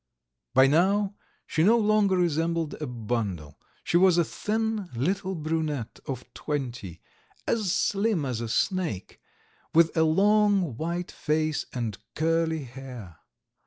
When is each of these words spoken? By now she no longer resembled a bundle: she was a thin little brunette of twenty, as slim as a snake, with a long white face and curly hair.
By 0.55 0.65
now 0.65 1.13
she 1.45 1.61
no 1.61 1.77
longer 1.77 2.17
resembled 2.17 2.73
a 2.81 2.87
bundle: 2.87 3.59
she 3.83 3.97
was 3.97 4.17
a 4.17 4.23
thin 4.23 4.89
little 4.95 5.35
brunette 5.35 5.99
of 6.07 6.25
twenty, 6.33 7.01
as 7.45 7.71
slim 7.71 8.25
as 8.25 8.41
a 8.41 8.49
snake, 8.49 9.21
with 9.75 9.95
a 9.95 10.01
long 10.01 10.75
white 10.75 11.11
face 11.11 11.67
and 11.71 11.99
curly 12.15 12.63
hair. 12.63 13.17